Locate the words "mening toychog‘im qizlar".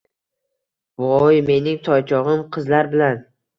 1.51-2.93